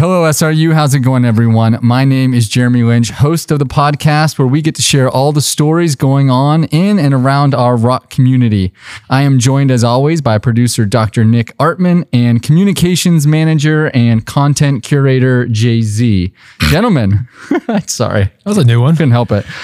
[0.00, 0.72] Hello, SRU.
[0.72, 1.78] How's it going, everyone?
[1.82, 5.30] My name is Jeremy Lynch, host of the podcast where we get to share all
[5.30, 8.72] the stories going on in and around our rock community.
[9.10, 11.22] I am joined, as always, by producer Dr.
[11.22, 16.32] Nick Artman and communications manager and content curator Jay Z.
[16.70, 17.28] Gentlemen,
[17.86, 18.96] sorry, That was a new one.
[18.96, 19.44] couldn't help it.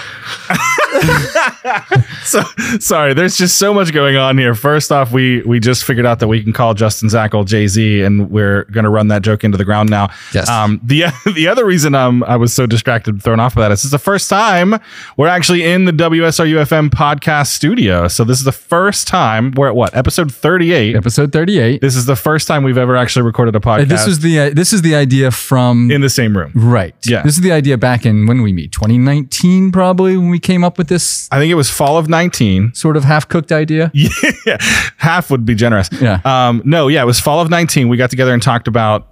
[2.25, 2.43] So,
[2.81, 4.55] sorry, there's just so much going on here.
[4.55, 8.03] First off, we we just figured out that we can call Justin Zackal Jay Z,
[8.03, 10.09] and we're gonna run that joke into the ground now.
[10.33, 10.49] Yes.
[10.49, 10.81] Um.
[10.83, 11.05] The
[11.35, 13.99] the other reason um I was so distracted thrown off by that is is the
[13.99, 14.75] first time
[15.17, 18.09] we're actually in the WSRU FM podcast studio.
[18.09, 20.97] So this is the first time we're at what episode 38.
[20.97, 21.81] Episode 38.
[21.81, 23.89] This is the first time we've ever actually recorded a podcast.
[23.89, 26.53] This was the uh, this is the idea from in the same room.
[26.55, 26.95] right.
[27.05, 27.23] Yeah.
[27.23, 30.79] This is the idea back in when we meet 2019 probably when we came up
[30.79, 32.75] with this I think it was fall of 19.
[32.75, 33.91] sort of half cooked idea.
[34.47, 34.57] yeah,
[34.99, 35.89] half would be generous.
[36.01, 36.21] Yeah.
[36.25, 37.89] Um, no, yeah, it was fall of 19.
[37.89, 39.09] We got together and talked about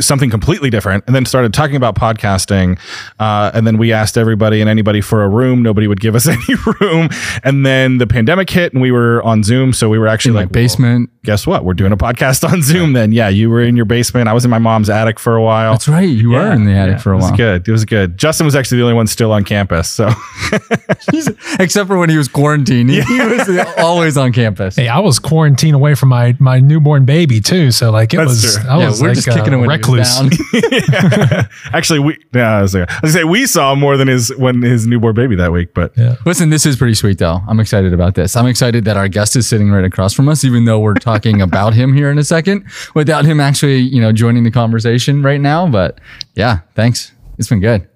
[0.00, 2.78] something completely different and then started talking about podcasting.
[3.18, 5.62] Uh, and then we asked everybody and anybody for a room.
[5.62, 6.42] Nobody would give us any
[6.80, 7.08] room.
[7.42, 9.72] And then the pandemic hit and we were on Zoom.
[9.72, 11.08] So we were actually My like, basement.
[11.10, 11.64] well, guess what?
[11.64, 13.12] We're doing a podcast on Zoom then.
[13.12, 13.28] Yeah.
[13.28, 14.28] You were in your basement.
[14.28, 15.72] I was in my mom's attic for a while.
[15.72, 16.02] That's right.
[16.08, 17.30] You were in the attic Yeah, for a It while.
[17.30, 17.66] was good.
[17.68, 18.18] It was good.
[18.18, 19.88] Justin was actually the only one still on campus.
[19.88, 20.10] So
[21.58, 22.90] Except for when he was quarantined.
[22.90, 23.48] He, he was
[23.78, 24.76] always on campus.
[24.76, 28.28] Hey, I was quarantined away from my my newborn baby too, so like it That's
[28.30, 28.56] was.
[28.56, 28.68] true.
[28.68, 30.18] I Yeah, was we're like just kicking a him when recluse.
[30.50, 31.48] he down.
[31.72, 34.08] actually, we, yeah, I was, gonna- I was gonna say we saw him more than
[34.08, 36.16] his, when his newborn baby that week, but Yeah.
[36.26, 37.40] Listen, this is pretty sweet though.
[37.48, 38.36] I'm excited about this.
[38.36, 41.40] I'm excited that our guest is sitting right across from us, even though we're talking
[41.42, 42.64] about him here in a second,
[42.94, 45.66] without him actually, you know, joining the conversation right now.
[45.68, 46.00] But
[46.34, 47.12] yeah, thanks.
[47.38, 47.88] It's been good.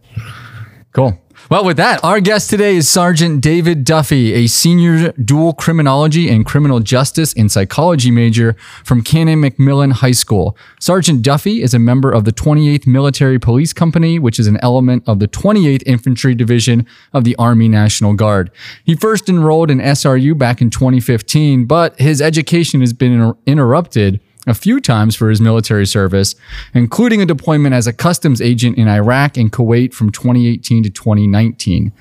[0.92, 1.18] Cool.
[1.50, 6.46] Well, with that, our guest today is Sergeant David Duffy, a senior dual criminology and
[6.46, 8.52] criminal justice and psychology major
[8.84, 10.56] from Canon McMillan High School.
[10.78, 15.02] Sergeant Duffy is a member of the 28th Military Police Company, which is an element
[15.08, 18.52] of the 28th Infantry Division of the Army National Guard.
[18.84, 24.20] He first enrolled in SRU back in 2015, but his education has been inter- interrupted
[24.46, 26.34] a few times for his military service,
[26.74, 31.92] including a deployment as a customs agent in Iraq and Kuwait from 2018 to 2019.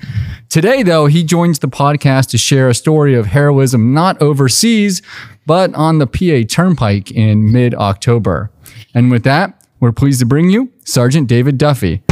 [0.48, 5.02] Today, though, he joins the podcast to share a story of heroism not overseas,
[5.46, 8.50] but on the PA Turnpike in mid October.
[8.94, 12.02] And with that, we're pleased to bring you Sergeant David Duffy.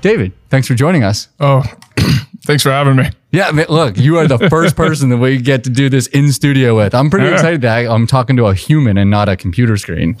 [0.00, 1.28] David, thanks for joining us.
[1.40, 1.62] Oh,
[2.44, 3.10] thanks for having me.
[3.30, 6.32] Yeah, man, look, you are the first person that we get to do this in
[6.32, 6.94] studio with.
[6.94, 7.34] I'm pretty Yeah.
[7.34, 10.16] excited that I'm talking to a human and not a computer screen.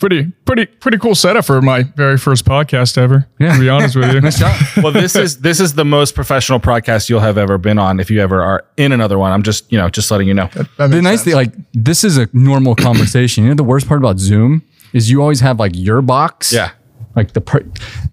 [0.00, 3.26] Pretty, pretty, pretty cool setup for my very first podcast ever.
[3.38, 3.54] Yeah.
[3.54, 4.20] To be honest with you.
[4.24, 4.56] Nice job.
[4.82, 8.00] well, this is this is the most professional podcast you'll have ever been on.
[8.00, 10.48] If you ever are in another one, I'm just you know just letting you know.
[10.78, 11.24] That the nice sense.
[11.24, 13.44] thing, like, this is a normal conversation.
[13.44, 14.62] You know, the worst part about Zoom
[14.92, 16.52] is you always have like your box.
[16.52, 16.70] Yeah.
[17.16, 17.64] Like the, per-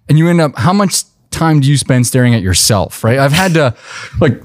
[0.09, 3.17] and you end up, how much time do you spend staring at yourself, right?
[3.19, 3.75] I've had to
[4.19, 4.41] like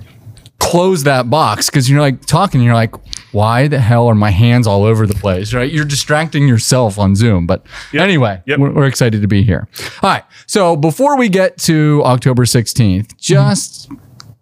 [0.58, 2.94] close that box because you're like talking, you're like,
[3.32, 5.70] why the hell are my hands all over the place, right?
[5.70, 7.46] You're distracting yourself on Zoom.
[7.46, 8.58] But anyway, Yep.
[8.58, 9.68] we're, we're excited to be here.
[10.02, 10.24] All right.
[10.46, 13.90] So before we get to October 16th, just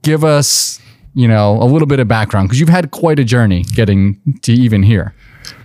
[0.03, 0.81] give us,
[1.15, 4.53] you know, a little bit of background because you've had quite a journey getting to
[4.53, 5.15] even here.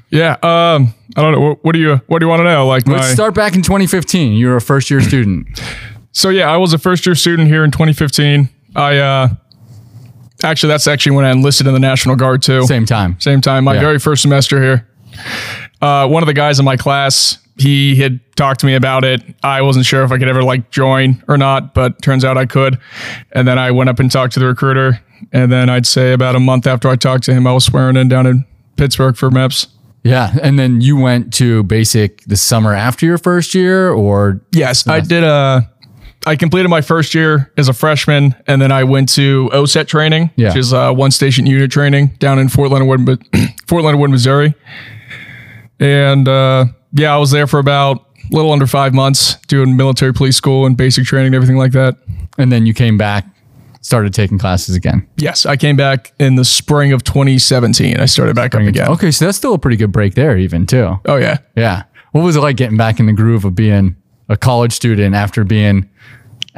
[0.10, 0.38] Yeah.
[0.42, 0.96] Um.
[1.16, 1.42] I don't know.
[1.42, 2.66] What, what do you What do you want to know?
[2.66, 3.14] Like Let's my.
[3.14, 4.34] start back in 2015.
[4.34, 5.48] You were a first year student.
[6.12, 8.50] So yeah, I was a first year student here in 2015.
[8.76, 9.28] I uh.
[10.42, 12.64] Actually, that's actually when I enlisted in the National Guard too.
[12.66, 13.20] Same time.
[13.20, 13.66] Same time.
[13.66, 13.82] My Yeah.
[13.82, 14.88] very first semester here.
[15.82, 19.22] Uh, one of the guys in my class, he had talked to me about it.
[19.44, 22.46] I wasn't sure if I could ever like join or not, but turns out I
[22.46, 22.78] could.
[23.34, 25.02] And then I went up and talked to the recruiter.
[25.34, 27.98] And then I'd say about a month after I talked to him, I was swearing
[27.98, 28.46] in down in
[28.78, 29.68] Pittsburgh for MEPS.
[30.04, 30.34] Yeah.
[30.42, 35.02] And then you went to basic the summer after your first year or Yes, I
[35.02, 35.26] did.
[35.26, 35.62] Uh,
[36.30, 40.30] I completed my first year as a freshman, and then I went to OSUT training,
[40.36, 40.50] Yeah.
[40.50, 43.24] which is uh, one station unit training down in Fort Leonard Wood,
[43.68, 44.54] Fort Leonard Wood, Missouri.
[45.80, 50.14] And uh, yeah, I was there for about a little under five months doing military
[50.14, 51.96] police school and basic training and everything like that.
[52.38, 53.26] and then you came back,
[53.82, 55.08] started taking classes again.
[55.18, 58.00] Yes, I came back in the spring of 2017.
[58.00, 58.90] I started back up again.
[58.90, 61.00] Okay, so that's still a pretty good break there, even too.
[61.06, 61.84] Oh yeah, Yeah.
[62.12, 63.96] What was it like getting back in the groove of being
[64.30, 65.88] a college student after being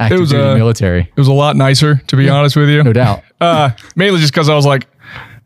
[0.01, 1.01] active was, duty uh, military?
[1.01, 2.83] it was a lot nicer to be honest with you.
[2.83, 3.23] No doubt.
[3.39, 4.87] Uh, mainly just because I was like,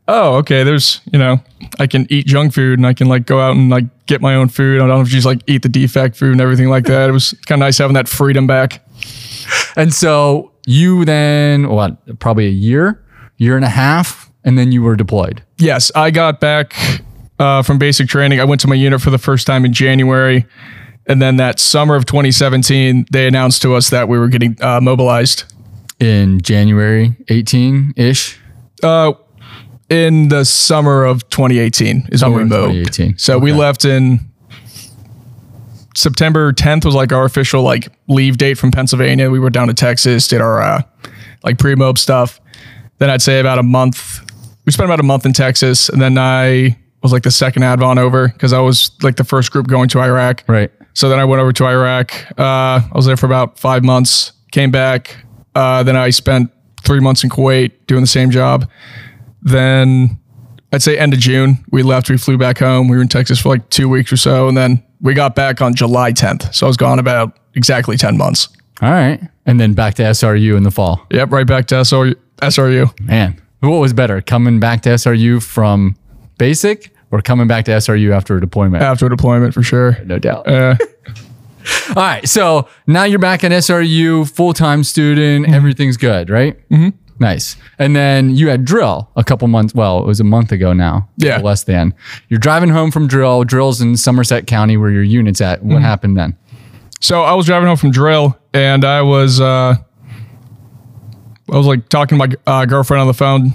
[0.08, 1.42] oh, okay, there's, you know,
[1.80, 4.36] I can eat junk food and I can like go out and like get my
[4.36, 4.82] own food.
[4.82, 7.10] I don't have to just like eat the DFAC food and everything like that.
[7.10, 8.86] It was kind of nice having that freedom back.
[9.76, 12.20] And so you then what?
[12.20, 13.04] Probably a year,
[13.38, 15.44] year and a half, and then you were deployed.
[15.58, 16.76] Yes, I got back
[17.40, 18.40] uh, from basic training.
[18.40, 20.46] I went to my unit for the first time in January.
[21.08, 24.82] And then that summer of 2017, they announced to us that we were getting uh,
[24.82, 25.46] mobilized.
[26.00, 28.40] In January 18 ish.
[28.84, 29.14] Uh,
[29.90, 32.94] in the summer of 2018 is Summer when we moved.
[32.94, 33.18] 2018.
[33.18, 34.20] So we left in
[35.96, 39.30] September 10th was like our official like leave date from Pennsylvania.
[39.30, 40.82] We were down to Texas, did our uh,
[41.44, 42.42] like pre-mob stuff.
[42.98, 44.22] Then I'd say about a month.
[44.66, 47.98] We spent about a month in Texas, and then I was like the second ADVON
[47.98, 50.44] over because I was like the first group going to Iraq.
[50.48, 50.72] Right.
[50.96, 52.14] So then I went over to Iraq.
[52.40, 54.32] Uh, I was there for about five months.
[54.52, 55.26] Came back.
[55.54, 56.52] Uh, then I spent
[56.84, 58.70] three months in Kuwait doing the same job.
[59.42, 60.18] Then
[60.72, 62.10] I'd say end of June we left.
[62.10, 62.88] We flew back home.
[62.88, 65.62] We were in Texas for like two weeks or so, and then we got back
[65.62, 66.54] on July 10th.
[66.56, 68.48] So I was gone about exactly 10 months.
[68.82, 69.22] All right.
[69.46, 71.06] And then back to SRU in the fall.
[71.12, 72.16] Yep, right back to SRU.
[72.42, 73.00] SRU.
[73.02, 75.96] Man, what was better, coming back to SRU from
[76.38, 78.84] basic or coming back to SRU after a deployment?
[78.84, 79.98] After a deployment for sure.
[80.04, 80.48] no doubt.
[80.48, 80.76] Uh,
[81.90, 82.28] All right.
[82.28, 85.50] So now you're back at SRU, full time student.
[85.50, 86.58] Everything's good, right?
[86.70, 86.90] Mm-hmm.
[87.18, 87.56] Nice.
[87.80, 89.74] And then you had drill a couple months.
[89.74, 91.08] Well, it was a month ago now.
[91.18, 91.38] Yeah.
[91.40, 91.94] Less than.
[92.28, 93.46] You're driving home from drill.
[93.46, 95.64] Drill's in Somerset County where your unit's at.
[95.64, 96.38] What happened then?
[97.00, 99.76] So I was driving home from drill, and I was uh,
[101.52, 103.54] I was like talking to my uh, girlfriend on the phone,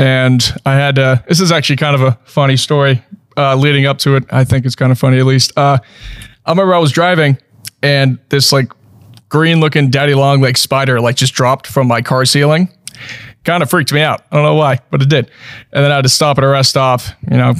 [0.00, 1.22] and I had to.
[1.28, 3.04] This is actually kind of a funny story
[3.36, 4.24] uh, leading up to it.
[4.30, 5.52] I think it's kind of funny at least.
[5.56, 5.78] Uh,
[6.46, 7.36] I remember I was driving,
[7.82, 8.72] and this like
[9.28, 12.68] green looking daddy long like spider like just dropped from my car ceiling.
[13.44, 14.24] Kind of freaked me out.
[14.32, 15.30] I don't know why, but it did.
[15.72, 17.02] And then I had to stop at a rest stop.
[17.30, 17.54] You know,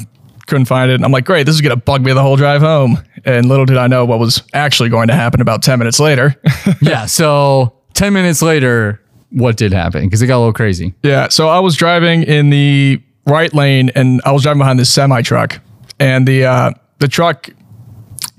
[0.47, 0.95] couldn't find it.
[0.95, 2.99] And I'm like, great, this is gonna bug me the whole drive home.
[3.23, 6.35] And little did I know what was actually going to happen about 10 minutes later.
[6.81, 7.05] yeah.
[7.05, 8.99] So 10 minutes later,
[9.31, 10.05] what did happen?
[10.05, 10.93] Because it got a little crazy.
[11.03, 11.29] yeah.
[11.29, 15.21] So I was driving in the right lane and I was driving behind this semi
[15.21, 15.59] truck.
[15.99, 17.49] And the uh the truck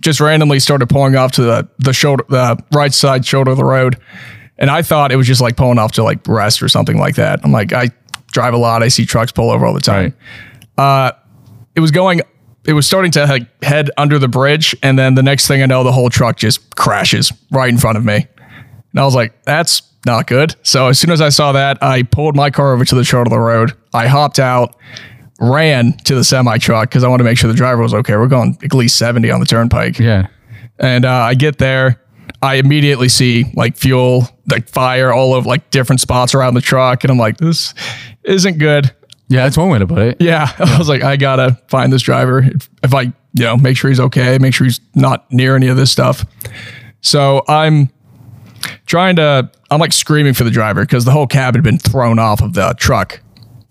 [0.00, 3.64] just randomly started pulling off to the the shoulder the right side shoulder of the
[3.64, 3.98] road.
[4.58, 7.16] And I thought it was just like pulling off to like rest or something like
[7.16, 7.40] that.
[7.42, 7.88] I'm like, I
[8.32, 8.82] drive a lot.
[8.82, 10.14] I see trucks pull over all the time.
[10.78, 11.12] Uh
[11.74, 12.20] it was going
[12.64, 15.66] it was starting to like head under the bridge and then the next thing i
[15.66, 19.42] know the whole truck just crashes right in front of me and i was like
[19.44, 22.84] that's not good so as soon as i saw that i pulled my car over
[22.84, 24.76] to the shoulder of the road i hopped out
[25.40, 28.16] ran to the semi truck because i wanted to make sure the driver was okay
[28.16, 30.26] we're going at least 70 on the turnpike Yeah.
[30.78, 32.00] and uh, I get there.
[32.40, 37.04] I immediately see like fuel, like fire all over like different spots around the truck.
[37.04, 37.72] And I'm like, this
[38.24, 38.92] isn't good.
[39.28, 39.44] Yeah.
[39.44, 40.16] That's one way to put it.
[40.20, 40.50] Yeah.
[40.58, 42.40] I was like, I gotta find this driver.
[42.40, 43.12] If, if I, you
[43.44, 46.24] know, make sure he's okay, make sure he's not near any of this stuff.
[47.00, 47.90] So I'm
[48.86, 52.18] trying to, I'm like screaming for the driver because the whole cab had been thrown
[52.18, 53.20] off of the truck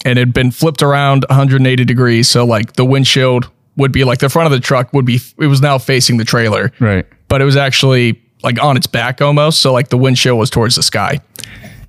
[0.06, 2.30] and it had been flipped around 180 degrees.
[2.30, 5.48] So like the windshield would be like the front of the truck would be, it
[5.48, 7.06] was now facing the trailer Right.
[7.28, 9.62] but it was actually like on its back almost.
[9.62, 11.20] So like the windshield was towards the sky.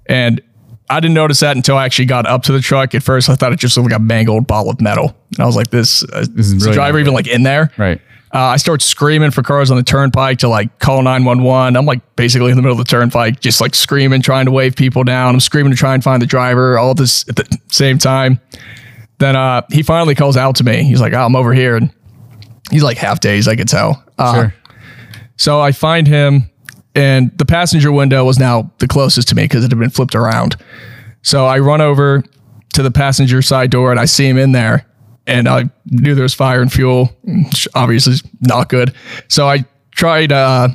[0.07, 0.41] And
[0.91, 2.95] I didn't notice that until I actually got up to the truck.
[2.95, 5.17] At first, I thought it just looked like a mangled ball of metal.
[5.31, 7.71] And I was like, this, uh, is is the driver even like in there?
[7.79, 7.99] Right.
[8.35, 11.77] Uh, I start screaming for cars on the turnpike to like call 911.
[11.77, 14.75] I'm like basically in the middle of the turnpike, just like screaming, trying to wave
[14.75, 15.35] people down.
[15.35, 18.41] I'm screaming to try and find the driver, all this at the same time.
[19.19, 20.83] Then uh, he finally calls out to me.
[20.83, 21.77] He's like, oh, I'm over here.
[21.77, 21.91] And
[22.71, 24.03] he's like half days, I could tell.
[24.19, 24.55] Uh, Sure.
[25.37, 26.49] so I find him,
[26.95, 30.15] and the passenger window was now the closest to me because it had been flipped
[30.15, 30.57] around.
[31.21, 32.25] So I run over
[32.75, 34.87] to the passenger side door and I see him in there.
[35.27, 38.95] And I knew there was fire and fuel, which obviously is not good.
[39.29, 40.69] So I tried uh,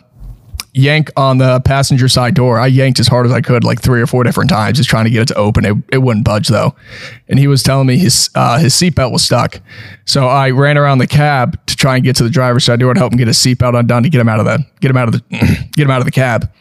[0.77, 2.59] yank on the passenger side door.
[2.59, 5.05] I yanked as hard as I could, like three or four different times, just trying
[5.05, 5.65] to get it to open.
[5.65, 6.75] It, it wouldn't budge though.
[7.27, 9.59] And he was telling me his uh, his seatbelt was stuck.
[10.05, 12.93] So I ran around the cab to try and get to the driver's side door
[12.93, 14.97] to help him get his seatbelt undone to get him out of the get him
[14.97, 15.23] out of the
[15.73, 16.51] get him out of the cab.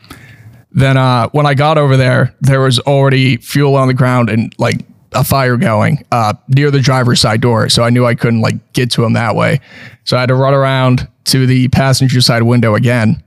[0.72, 4.54] Then uh, when I got over there, there was already fuel on the ground and
[4.58, 4.84] like
[5.16, 7.68] a fire going uh, near the driver's side door.
[7.68, 9.60] So I knew I couldn't like get to him that way.
[10.04, 13.22] So I had to run around to the passenger side window again.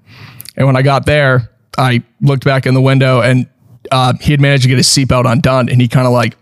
[0.55, 3.47] And when I got there, I looked back in the window and
[3.91, 6.37] uh, he had managed to get his seatbelt undone and he kind of like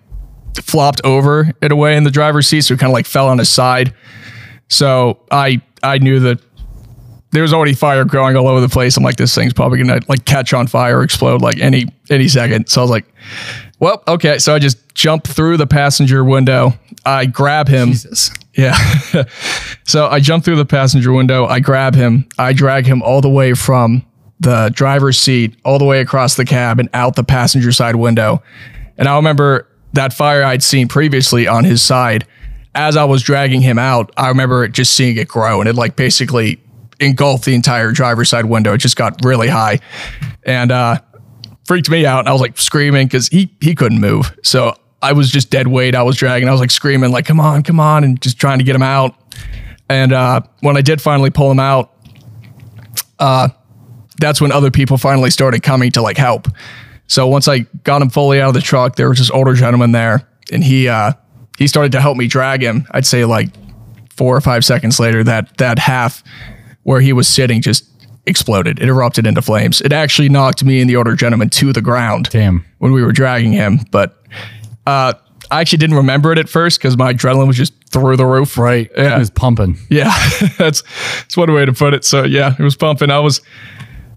[0.55, 2.61] flopped over it away in the driver's seat.
[2.61, 3.93] So kind of like fell on his side.
[4.67, 6.41] So I I knew that
[7.31, 8.97] there was already fire growing all over the place.
[8.97, 12.27] I'm like, this thing's probably gonna like catch on fire or explode like any any
[12.27, 12.67] second.
[12.67, 13.05] So I was like,
[13.79, 14.37] well, okay.
[14.39, 16.73] So I just jump through the passenger window.
[17.05, 17.89] I grab him.
[17.89, 18.31] Jesus.
[18.53, 18.75] Yeah.
[19.85, 21.45] so I jump through the passenger window.
[21.45, 22.27] I grab him.
[22.37, 24.05] I drag him all the way from
[24.39, 28.41] the driver's seat all the way across the cab and out the passenger side window.
[28.97, 32.27] And I remember that fire I'd seen previously on his side
[32.77, 35.75] as I was dragging him out, I remember it just seeing it grow and it
[35.75, 36.61] like basically
[36.99, 38.73] engulfed the entire driver's side window.
[38.73, 39.79] It just got really high
[40.43, 40.99] and uh,
[41.67, 42.19] freaked me out.
[42.19, 44.35] And I was like screaming because he he couldn't move.
[44.43, 45.93] So I was just dead weight.
[45.93, 46.47] I was dragging.
[46.47, 48.81] I was like screaming like, "Come on, come on!" and just trying to get him
[48.81, 49.15] out.
[49.89, 51.93] And uh, when I did finally pull him out,
[53.19, 53.49] uh,
[54.19, 56.47] that's when other people finally started coming to like help.
[57.07, 59.91] So once I got him fully out of the truck, there was this older gentleman
[59.91, 61.13] there, and he uh,
[61.57, 62.87] he started to help me drag him.
[62.91, 63.49] I'd say like
[64.09, 66.23] four or five seconds later, that that half
[66.83, 67.85] where he was sitting just
[68.27, 68.79] exploded.
[68.79, 69.81] It erupted into flames.
[69.81, 72.65] It actually knocked me and the older gentleman to the ground Damn.
[72.79, 73.79] when we were dragging him.
[73.91, 74.21] But
[74.85, 75.13] uh,
[75.49, 78.57] I actually didn't remember it at first because my adrenaline was just through the roof.
[78.57, 78.91] Right.
[78.95, 79.15] Yeah.
[79.15, 79.77] It was pumping.
[79.89, 80.13] Yeah,
[80.57, 80.83] that's
[81.21, 82.03] that's one way to put it.
[82.03, 83.09] So yeah, it was pumping.
[83.09, 83.41] I was,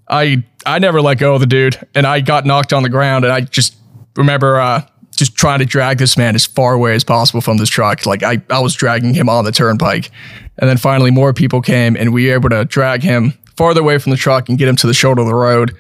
[0.09, 3.25] I I never let go of the dude, and I got knocked on the ground,
[3.25, 3.77] and I just
[4.17, 4.83] remember uh,
[5.17, 8.07] just trying to drag this man as far away as possible from this truck.
[8.07, 10.11] Like I I was dragging him on the turnpike,
[10.59, 13.99] and then finally more people came, and we were able to drag him farther away
[13.99, 15.77] from the truck and get him to the shoulder of the road.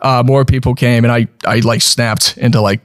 [0.00, 2.80] Uh, more people came, and I I like snapped into like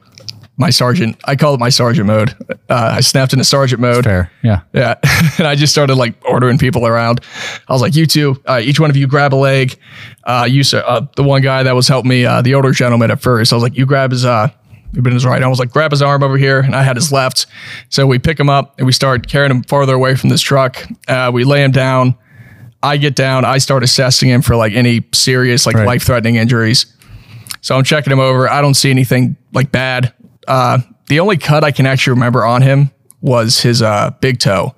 [0.59, 1.15] my sergeant.
[1.23, 2.35] I call it my sergeant mode.
[2.69, 4.03] Uh, I snapped into sergeant mode.
[4.03, 4.29] Fair.
[4.43, 4.61] Yeah.
[4.73, 4.95] Yeah.
[5.37, 7.21] and I just started like ordering people around.
[7.67, 9.79] I was like, you two, uh, each one of you grab a leg.
[10.25, 13.09] Uh, you, sir, uh, the one guy that was helping me, uh, the older gentleman
[13.09, 14.49] at first, I was like, you grab his, uh,
[14.91, 15.41] you've been his right.
[15.41, 16.59] I was like, grab his arm over here.
[16.59, 17.45] And I had his left.
[17.87, 20.85] So we pick him up and we start carrying him farther away from this truck.
[21.07, 22.15] Uh, we lay him down.
[22.81, 23.43] I get down.
[23.45, 25.85] I start assessing him for like any serious, like Right.
[25.87, 26.85] life threatening injuries.
[27.61, 28.49] So I'm checking him over.
[28.49, 30.13] I don't see anything like bad.
[30.47, 34.75] Uh, the only cut I can actually remember on him was his uh, big toe.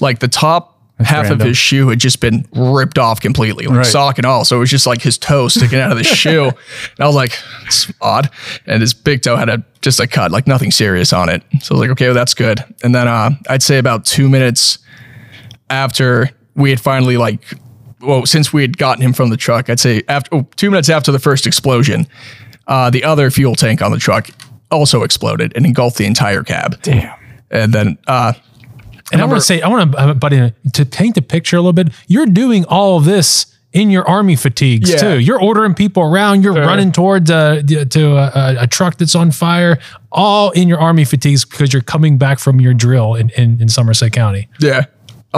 [0.00, 3.86] Like the top half of his shoe had just been ripped off completely, like Right.
[3.86, 4.44] sock and all.
[4.44, 6.44] So it was just like his toe sticking out of the shoe.
[6.48, 6.54] And
[7.00, 8.28] I was like, it's odd.
[8.66, 11.42] And his big toe had a just a cut, like nothing serious on it.
[11.62, 12.62] So I was like, okay, well, that's good.
[12.82, 14.78] And then uh, I'd say about two minutes
[15.70, 17.40] after we had finally like
[18.02, 20.88] well since we had gotten him from the truck i'd say after oh, two minutes
[20.90, 22.06] after the first explosion
[22.66, 24.28] uh, the other fuel tank on the truck
[24.70, 27.14] also exploded and engulfed the entire cab Damn.
[27.50, 28.34] and then uh,
[29.10, 31.72] And I want to say, I want to, buddy, to paint the picture a little
[31.72, 31.88] bit.
[32.08, 34.96] You're doing all of this in your army fatigues Yeah.
[34.98, 35.18] too.
[35.18, 36.42] You're ordering people around.
[36.44, 39.78] You're running towards uh, to a, a, a truck that's on fire,
[40.12, 43.68] all in your army fatigues because you're coming back from your drill in, in, in
[43.70, 44.48] Somerset County.
[44.60, 44.84] yeah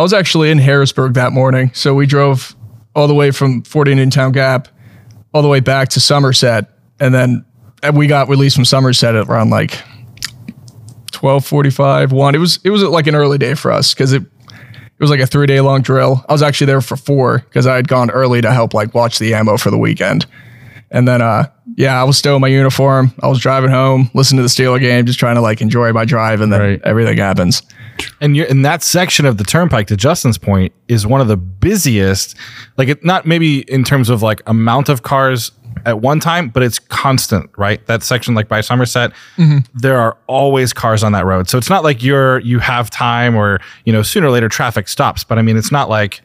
[0.00, 2.57] i was actually in harrisburg that morning so we drove
[2.97, 4.66] all the way from Fort Indiantown Gap
[5.33, 7.45] all the way back to somerset and then
[7.83, 9.73] and we got released from somerset at around like
[11.12, 15.02] 1245 1 it was it was like an early day for us because it it
[15.04, 16.23] was like a three day long drill.
[16.28, 19.19] I was actually there for four because i had gone early to help like watch
[19.19, 20.26] the ammo for the weekend.
[20.90, 21.45] And then uh
[21.76, 23.12] yeah i was still in my uniform.
[23.23, 26.04] I was driving home listening to the steeler game just trying to like enjoy my
[26.04, 26.80] drive and then Right.
[26.85, 27.62] everything happens
[28.21, 31.37] And you're in that section of the turnpike, to Justin's point, is one of the
[31.37, 32.37] busiest.
[32.77, 35.53] Like, it not maybe in terms of like amount of cars
[35.87, 37.85] at one time, but it's constant, right?
[37.87, 39.59] That section, like by Somerset, mm-hmm.
[39.75, 41.49] there are always cars on that road.
[41.49, 44.89] So it's not like you're you have time or you know sooner or later traffic
[44.89, 45.25] stops.
[45.25, 46.21] But I mean, it's not like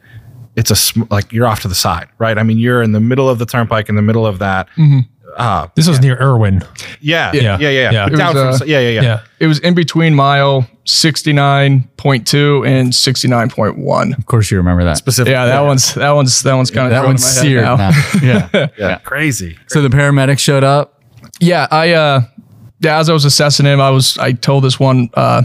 [0.56, 2.36] it's a sm- like you're off to the side, right?
[2.38, 4.68] I mean, you're in the middle of the turnpike, in the middle of that.
[4.76, 5.00] Mm-hmm.
[5.36, 6.62] Uh, This was near Irwin.
[7.00, 7.42] yeah, Yeah.
[7.42, 7.90] yeah, yeah, yeah.
[7.92, 8.08] Yeah.
[8.08, 9.02] But Down was, from uh, yeah, yeah, yeah.
[9.02, 9.20] Yeah.
[9.38, 14.96] it was in between mile 69.2 and 69.1 Of course you remember that.
[14.96, 15.30] Specific.
[15.30, 17.90] yeah that one's that one's that one's kind of that one's seared now.
[18.22, 18.68] Yeah.
[18.78, 19.58] yeah, crazy.
[19.68, 21.00] So the paramedics showed up.
[21.40, 22.20] yeah i uh
[22.80, 25.42] yeah as i was assessing him i was i told this one uh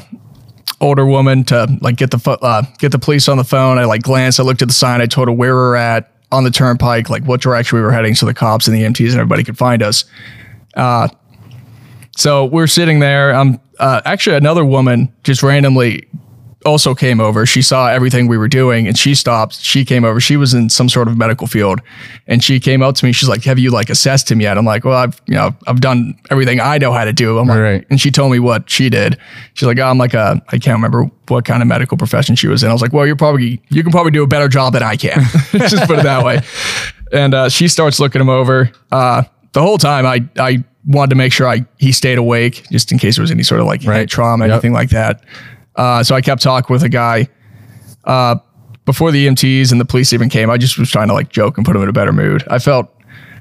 [0.80, 3.86] older woman to like get the fo- uh, get the police on the phone i
[3.86, 6.44] like glanced i looked at the sign i told her where we were at on
[6.44, 9.14] the turnpike like what direction we were heading so the cops and the emts and
[9.20, 10.06] everybody could find us.
[10.76, 11.08] Uh
[12.18, 13.34] so we're sitting there.
[13.34, 16.08] Um uh, actually another woman just randomly
[16.66, 17.46] also came over.
[17.46, 19.60] She saw everything we were doing and she stopped.
[19.60, 20.20] She came over.
[20.20, 21.82] She was in some sort of medical field
[22.28, 23.12] and she came up to me.
[23.12, 24.58] She's like, have you like assessed him yet?
[24.58, 27.40] I'm like, well, I've, you know, I've done everything I know how to do.
[27.40, 27.88] I'm like, Right.
[27.90, 29.18] and she told me what she did.
[29.56, 32.48] She's like, oh, I'm like a, I can't remember what kind of medical profession she
[32.48, 32.70] was in.
[32.70, 34.96] I was like, well, you're probably, you can probably do a better job than I
[34.96, 35.20] can.
[35.52, 36.42] Just put it that way.
[37.12, 38.72] And uh, she starts looking him over.
[38.92, 42.92] Uh, the whole time I, I wanted to make sure I, he stayed awake just
[42.92, 44.08] in case there was any sort of like Right.
[44.10, 44.52] trauma, Yep.
[44.54, 45.24] anything like that.
[45.76, 47.28] Uh, so I kept talking with a guy.
[48.04, 48.36] Uh,
[48.86, 51.58] before the EMTs and the police even came, I just was trying to like joke
[51.58, 52.44] and put him in a better mood.
[52.50, 52.92] I felt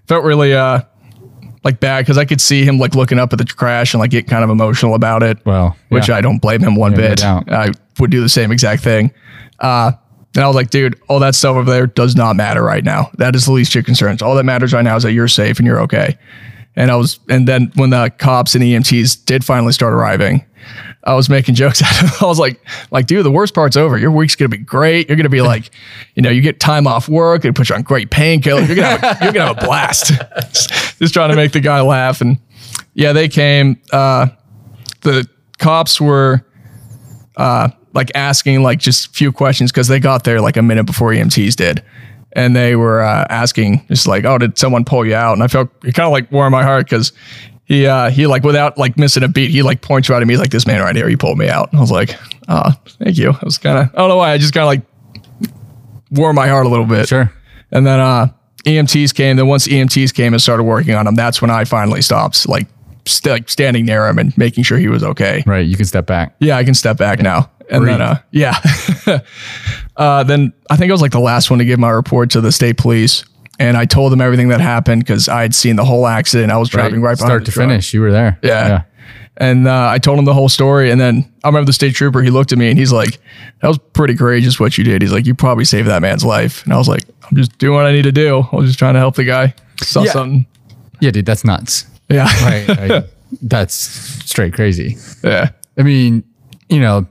[0.06, 0.82] felt really uh
[1.64, 4.10] like bad because I could see him like looking up at the crash and like
[4.10, 5.44] get kind of emotional about it.
[5.44, 6.08] Well, which.
[6.10, 7.18] I don't blame him one Yeah, bit.
[7.18, 7.52] doubt.
[7.52, 9.12] I would do the same exact thing.
[9.58, 9.92] Uh,
[10.37, 13.10] and I was like, dude, all that stuff over there does not matter right now.
[13.18, 14.22] That is the least of your concerns.
[14.22, 16.16] All that matters right now is that you're safe and you're okay.
[16.77, 20.45] And I was, and then when the cops and EMTs did finally start arriving,
[21.05, 22.11] I was making jokes at him.
[22.21, 22.61] I was like,
[22.91, 23.99] like, dude, the worst part's over.
[23.99, 25.09] Your week's gonna be great.
[25.09, 25.71] You're gonna be like,
[26.15, 27.43] you know, you get time off work.
[27.43, 28.62] They put you on great painkiller.
[28.62, 30.09] You're gonna have a, you're gonna have a blast.
[30.99, 32.21] Just trying to make the guy laugh.
[32.21, 32.39] And
[32.95, 33.81] yeah, they came.
[33.93, 34.29] Uh,
[35.00, 36.45] the cops were
[37.37, 40.85] uh, like asking like just a few questions because they got there like a minute
[40.85, 41.83] before EMTs did.
[42.32, 45.32] And they were uh, asking just like, oh, did someone pull you out?
[45.32, 47.12] And I felt it kind of like warmed my heart because
[47.64, 50.37] he uh, he like without like missing a beat, he like points right at me
[50.37, 51.08] like this man right here.
[51.08, 51.70] He pulled me out.
[51.70, 52.16] And I was like,
[52.49, 52.70] oh,
[53.02, 53.30] thank you.
[53.30, 54.82] I was kind of I don't know why I just kind of like
[56.10, 57.08] warmed my heart a little bit.
[57.08, 57.32] Sure.
[57.72, 58.28] And then uh,
[58.64, 59.37] EMTs came.
[59.37, 62.66] Then once EMTs came and started working on him, that's when I finally stopped, like,
[63.07, 65.42] st- like standing near him and making sure he was okay.
[65.47, 65.66] Right.
[65.66, 66.35] You can step back.
[66.40, 67.50] Yeah, I can step back now.
[67.71, 68.57] And then, uh, yeah.
[69.97, 72.40] uh, then I think I was like the last one to give my report to
[72.40, 73.25] the state police.
[73.59, 76.50] And I told them everything that happened because I had seen the whole accident.
[76.50, 77.69] I was driving right, behind Start to truck.
[77.69, 77.92] finish.
[77.92, 78.38] You were there.
[78.42, 78.83] Yeah.
[79.37, 80.90] And uh, I told him the whole story.
[80.90, 83.19] And then I remember the state trooper, he looked at me and he's like,
[83.61, 85.00] that was pretty courageous what you did.
[85.02, 86.64] He's like, you probably saved that man's life.
[86.64, 88.45] And I was like, I'm just doing what I need to do.
[88.50, 89.54] I was just trying to help the guy.
[89.83, 90.12] Saw Yeah.
[90.12, 90.47] something.
[91.00, 91.87] Yeah, dude, that's nuts.
[92.11, 93.02] Yeah.
[93.43, 94.97] That's straight crazy.
[95.23, 95.50] yeah.
[95.79, 96.25] I mean,
[96.69, 97.07] you know,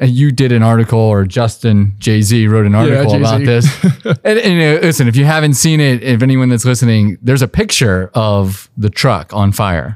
[0.00, 3.66] uh, you did an article, or Justin Jay Z wrote an article about this.
[4.04, 7.48] and, and uh, listen, if you haven't seen it, if anyone that's listening, there's a
[7.48, 9.94] picture of the truck on fire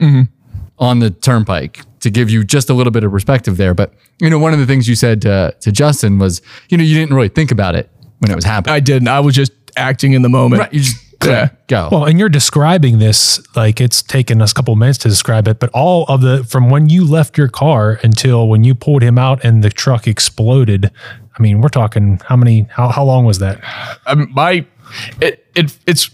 [0.79, 3.75] on the turnpike to give you just a little bit of perspective there.
[3.75, 6.85] But you know, one of the things you said to, to Justin was, you know,
[6.85, 8.75] you didn't really think about it when it was happening.
[8.75, 9.09] I didn't.
[9.09, 10.61] I was just acting in the moment.
[10.61, 10.73] right.
[10.73, 11.49] You just Yeah.
[11.67, 11.89] go.
[11.91, 15.59] Well, and you're describing this like it's taken us a couple minutes to describe it,
[15.59, 19.19] but all of the from when you left your car until when you pulled him
[19.19, 20.91] out and the truck exploded.
[21.39, 22.63] I mean, we're talking how many?
[22.71, 23.61] How how long was that?
[24.07, 24.67] um, my
[25.21, 26.11] it, it it's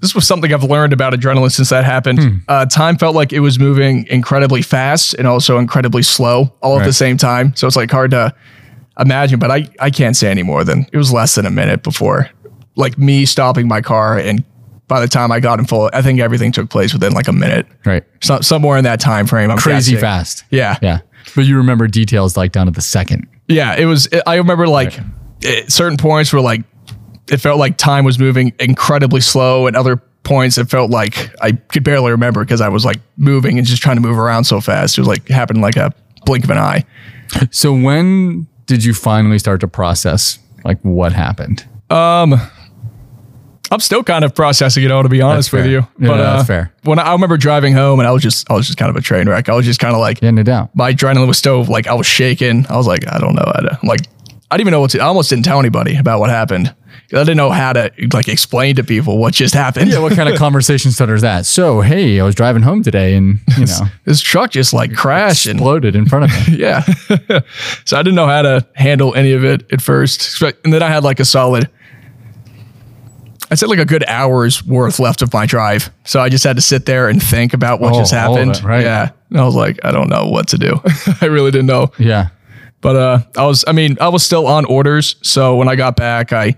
[0.00, 2.18] this was something I've learned about adrenaline since that happened.
[2.18, 2.36] Hmm.
[2.48, 6.84] Uh, time felt like it was moving incredibly fast and also incredibly slow all at
[6.84, 7.56] the same time.
[7.56, 8.34] So it's like hard to
[8.98, 11.82] imagine, but I I can't say any more than it was less than a minute
[11.82, 12.28] before
[12.76, 14.44] like me stopping my car and
[14.88, 17.32] by the time I got in full, I think everything took place within like a
[17.32, 18.04] minute, Right.
[18.22, 19.50] so, somewhere in that time frame.
[19.50, 20.00] I'm Crazy guessing.
[20.00, 20.44] fast.
[20.50, 21.00] Yeah, Yeah.
[21.34, 23.26] But you remember details like down to the second.
[23.48, 24.08] Yeah, it was.
[24.28, 24.96] I remember like
[25.44, 26.62] at certain points where like
[27.28, 31.52] it felt like time was moving incredibly slow, and other points it felt like I
[31.52, 34.60] could barely remember because I was like moving and just trying to move around so
[34.60, 34.96] fast.
[34.98, 35.92] It was like happened like a
[36.26, 36.84] blink of an eye.
[37.50, 41.66] So when did you finally start to process like what happened?
[41.90, 42.34] Um,
[43.70, 45.86] I'm still kind of processing it all, to be honest with you.
[45.98, 46.72] Yeah, no, that's uh, fair.
[46.84, 48.96] When I, I remember driving home, and I was just, I was just kind of
[48.96, 49.48] a train wreck.
[49.48, 50.74] I was just kind of like, Yeah, no doubt.
[50.74, 52.66] my adrenaline was still like, I was shaking.
[52.68, 54.00] I was like, I don't know how to, like,
[54.50, 55.00] I didn't even know what to.
[55.00, 56.72] I almost didn't tell anybody about what happened.
[57.12, 59.90] I didn't know how to like explain to people what just happened.
[59.90, 61.46] Yeah, what kind of conversation starter is that?
[61.46, 65.46] So, hey, I was driving home today and, you know, this truck just like crashed
[65.46, 66.56] and exploded in front of me.
[66.58, 66.80] yeah.
[67.84, 70.40] so I didn't know how to handle any of it at first.
[70.42, 71.68] And then I had like a solid,
[73.50, 75.90] I said like a good hour's worth left of my drive.
[76.04, 78.56] So I just had to sit there and think about what Oh, just happened.
[78.56, 78.82] it, right.
[78.84, 79.10] Yeah.
[79.30, 80.80] And I was like, I don't know what to do.
[81.20, 81.92] I really didn't know.
[81.98, 82.28] Yeah.
[82.80, 85.16] But uh, I was, I mean, I was still on orders.
[85.22, 86.54] So when I got back, I, you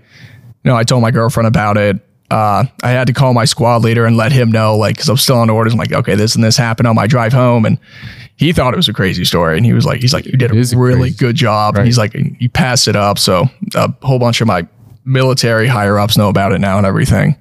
[0.65, 1.97] know, I told my girlfriend about it.
[2.31, 5.17] Uh, I had to call my squad leader and let him know, like, because I'm
[5.17, 5.73] still on orders.
[5.73, 7.79] I'm like, okay, this and this happened on my drive home, and
[8.35, 10.51] he thought it was a crazy story, and he was like, he's like, you did
[10.51, 11.75] a really crazy- good job.
[11.75, 13.17] And he's like, you passed it up.
[13.17, 14.67] So a whole bunch of my
[15.05, 17.35] military higher ups know about it now and everything.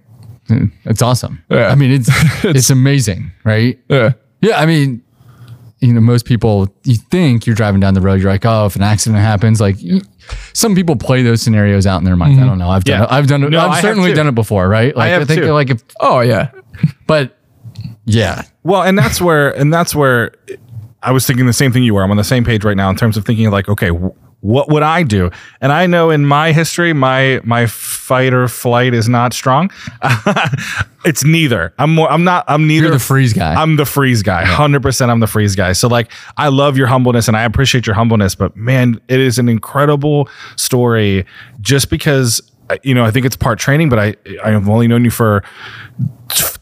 [0.46, 0.66] Hmm.
[0.84, 1.42] It's awesome.
[1.50, 1.68] Yeah.
[1.68, 2.08] I mean, it's
[2.44, 3.78] it's amazing, right?
[3.88, 4.12] Yeah.
[4.40, 5.02] Yeah, I mean,
[5.80, 8.76] you know, most people you think you're driving down the road, you're like, oh, if
[8.76, 10.00] an accident happens, like you,
[10.52, 12.38] some people play those scenarios out in their minds.
[12.38, 12.50] I mm-hmm.
[12.50, 12.70] don't know.
[12.70, 13.04] I've done Yeah.
[13.04, 13.12] it.
[13.12, 13.50] I've done it.
[13.50, 14.96] No, I I've have certainly done it before, right?
[14.96, 15.52] Like have think too.
[15.52, 16.50] like if Oh yeah.
[17.06, 17.36] but
[18.04, 18.42] yeah.
[18.62, 20.32] Well, and that's where and that's where
[21.02, 22.02] I was thinking the same thing you were.
[22.02, 24.70] I'm on the same page right now in terms of thinking like, okay, wh- what
[24.70, 25.30] would I do?
[25.60, 29.70] And I know in my history, my my fight or flight is not strong.
[31.04, 31.74] it's neither.
[31.78, 32.10] I'm more.
[32.10, 32.44] I'm not.
[32.46, 32.86] I'm neither.
[32.86, 33.54] You're the freeze guy.
[33.54, 34.44] I'm the freeze guy.
[34.44, 35.10] Hundred percent.
[35.10, 35.72] I'm the freeze guy.
[35.72, 38.36] So like, I love your humbleness and I appreciate your humbleness.
[38.36, 41.26] But man, it is an incredible story.
[41.60, 42.40] Just because
[42.82, 45.42] you know, I think it's part training, but I I've only known you for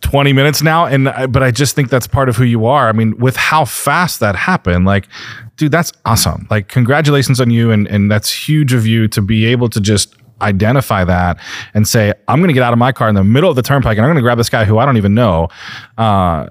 [0.00, 2.88] 20 minutes now and I, but I just think that's part of who you are.
[2.88, 5.08] I mean, with how fast that happened, like
[5.56, 6.46] dude, that's awesome.
[6.50, 10.14] Like congratulations on you and and that's huge of you to be able to just
[10.42, 11.38] identify that
[11.74, 13.62] and say I'm going to get out of my car in the middle of the
[13.62, 15.48] turnpike and I'm going to grab this guy who I don't even know.
[15.98, 16.48] Uh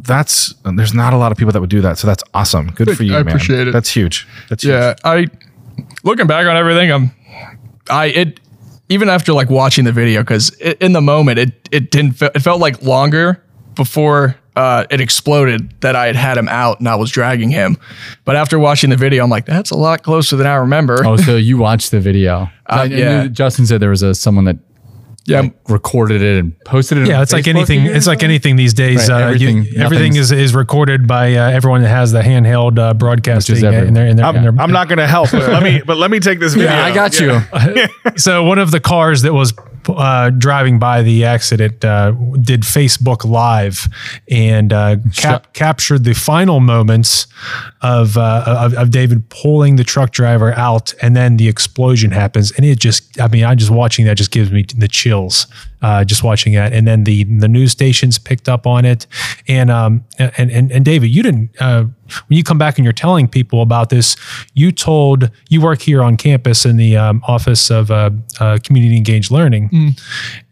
[0.00, 1.98] that's there's not a lot of people that would do that.
[1.98, 2.70] So that's awesome.
[2.70, 3.28] Good for you, I man.
[3.28, 3.72] appreciate it.
[3.72, 4.26] That's huge.
[4.48, 4.72] That's huge.
[4.72, 5.26] Yeah, I
[6.04, 7.10] looking back on everything, I'm
[7.90, 8.40] I it
[8.88, 12.40] even after like watching the video because in the moment it it didn't fe- it
[12.40, 13.42] felt like longer
[13.74, 17.76] before uh, it exploded that I had had him out and I was dragging him.
[18.24, 21.06] But after watching the video, I'm like, that's a lot closer than I remember.
[21.06, 22.48] Oh, so you watched the video?
[22.88, 23.26] Knew yeah.
[23.28, 24.56] Justin said there was a someone that
[25.26, 27.02] yeah, recorded it and posted it.
[27.02, 27.82] on Yeah, it's like anything.
[27.82, 27.96] again?
[27.96, 29.08] It's like anything these days.
[29.10, 32.78] Right, uh, you- everything- everything is, is recorded by uh, everyone that has the handheld
[32.78, 35.30] uh, broadcasting uh, in their, in their, I'm, in their I'm not going to help,
[35.32, 36.70] but let me but let me take this video.
[36.70, 37.40] Yeah, I got you.
[38.16, 39.52] so one of the cars that was
[39.88, 43.88] uh, driving by the accident uh, did Facebook Live
[44.30, 47.26] and uh, cap- captured the final moments
[47.82, 52.52] of, uh, of of David pulling the truck driver out, and then the explosion happens,
[52.52, 55.46] and it just I mean I just watching that just gives me the chills.
[55.82, 59.06] Uh, just watching that, and then the the news stations picked up on it,
[59.46, 61.84] and um and and, and David, you didn't uh,
[62.26, 64.16] when you come back and you're telling people about this,
[64.54, 68.10] you told you work here on campus in the um, office of uh,
[68.40, 69.68] uh, community engaged learning,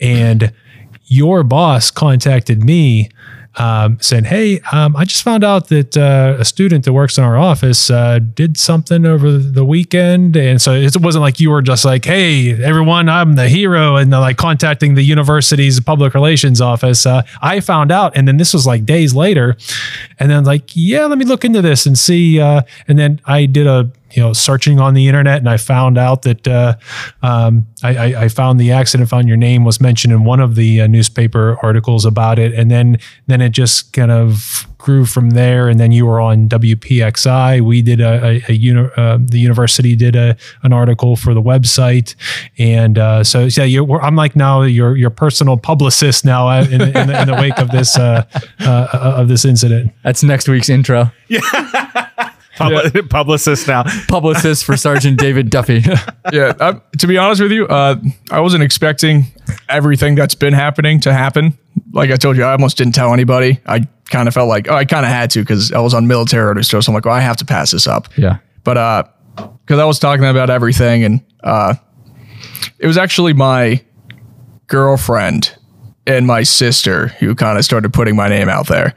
[0.00, 0.52] and
[1.06, 3.08] your boss contacted me
[3.56, 7.24] um, saying, "Hey, um, I just found out that uh, a student that works in
[7.24, 11.62] our office uh, did something over the weekend." And so it wasn't like you were
[11.62, 17.06] just like, "Hey, everyone, I'm the hero," and like contacting the university's public relations office.
[17.06, 19.56] Uh, I found out, and then this was like days later,
[20.18, 22.40] and then like, yeah, let me look into this and see.
[22.40, 25.98] Uh, and then I did a you know searching on the internet and I found
[25.98, 26.76] out that uh,
[27.22, 30.54] um, I, I, I found the accident found your name was mentioned in one of
[30.54, 35.30] the uh, newspaper articles about it and then then it just kind of grew from
[35.30, 39.38] there and then you were on WPXI we did a, a, a uni- uh, the
[39.38, 42.14] university did a an article for the website
[42.58, 46.80] and uh, so yeah you're, I'm like now your your personal publicist now uh, in,
[46.80, 48.24] in, the, in the wake of this uh,
[48.60, 51.10] uh, of this incident That's next week's intro.
[52.56, 53.84] Publi- publicist now.
[54.08, 55.82] Publicist for Sergeant David Duffy.
[56.32, 56.52] yeah.
[56.60, 57.96] I, to be honest with you, uh,
[58.30, 59.26] I wasn't expecting
[59.68, 61.56] everything that's been happening to happen.
[61.92, 63.60] Like I told you, I almost didn't tell anybody.
[63.66, 66.06] I kind of felt like, oh, I kind of had to because I was on
[66.06, 66.68] military orders.
[66.68, 68.08] So I'm like, well, I have to pass this up.
[68.16, 68.38] yeah.
[68.62, 69.04] But uh,
[69.36, 71.74] because I was talking about everything, and uh,
[72.78, 73.82] it was actually my
[74.68, 75.54] girlfriend
[76.06, 78.94] and my sister who kind of started putting my name out there.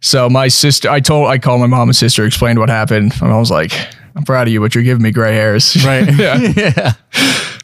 [0.00, 3.32] So my sister, I told, I called my mom and sister, explained what happened, and
[3.32, 3.72] I was like,
[4.14, 6.08] "I'm proud of you, but you're giving me gray hairs." Right.
[6.18, 6.36] yeah.
[6.56, 6.92] yeah.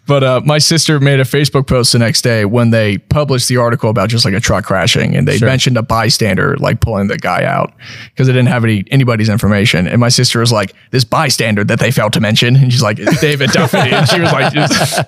[0.07, 3.59] But uh, my sister made a Facebook post the next day when they published the
[3.59, 5.46] article about just like a truck crashing, and they Sure.
[5.46, 7.72] mentioned a bystander like pulling the guy out
[8.07, 9.87] because they didn't have any anybody's information.
[9.87, 12.96] And my sister was like, "This bystander that they failed to mention," and she's like,
[13.20, 15.00] David Duffy," and she was like, just,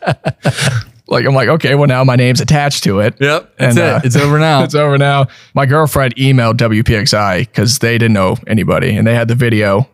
[1.13, 3.55] "Like I'm like, okay, well now my name's attached to it." Yep.
[3.59, 4.07] And, That's uh.
[4.07, 4.65] It's over now.
[4.65, 5.27] It's over now.
[5.55, 9.89] My girlfriend emailed WPXI because they didn't know anybody, and they had the video.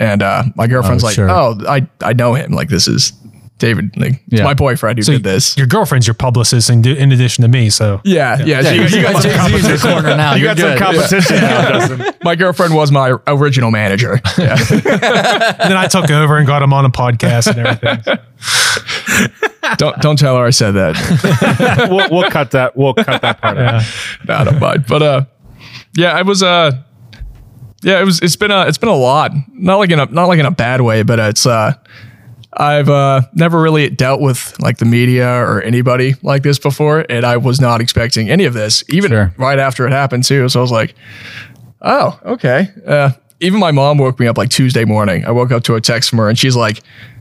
[0.00, 1.30] And uh, my girlfriend's Oh, like, sure.
[1.30, 2.52] "Oh, I I know him.
[2.52, 3.12] Like this is."
[3.58, 4.42] David, like, it's Yeah.
[4.44, 5.56] my boyfriend who So did this.
[5.56, 8.60] your girlfriend's your publicist in, in addition to me so Yeah, yeah.
[8.60, 10.34] Yeah, she- you, she got got- Jay Z in your corner now.
[10.34, 10.78] You You're got some good.
[10.80, 12.14] competition now, Justin.
[12.24, 14.20] my girlfriend was my original manager.
[14.36, 14.56] Yeah.
[14.58, 18.18] And then I took over and got him on a podcast and everything.
[19.76, 21.88] don't don't tell her I said that.
[21.90, 22.76] we'll, we'll cut that.
[22.76, 23.82] We'll cut that part out.
[24.26, 24.84] no, I don't mind.
[24.88, 25.24] But uh,
[25.94, 26.72] yeah, I was uh,
[27.82, 28.20] yeah, it was.
[28.20, 29.32] It's been a it's been a lot.
[29.52, 31.74] Not like in a not like in a bad way, but it's uh,
[32.56, 37.24] I've uh never really dealt with like the media or anybody like this before, and
[37.24, 39.34] I was not expecting any of this, even Sure.
[39.36, 40.48] right after it happened too.
[40.48, 40.94] So I was like,
[41.82, 42.68] oh, okay.
[42.86, 45.24] Uh, even my mom woke me up like Tuesday morning.
[45.24, 46.80] I woke up to a text from her, and she's like.